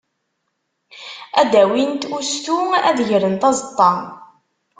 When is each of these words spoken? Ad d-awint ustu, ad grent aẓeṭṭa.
Ad 1.39 1.47
d-awint 1.51 2.03
ustu, 2.17 2.57
ad 2.87 2.97
grent 3.07 3.47
aẓeṭṭa. 3.49 3.93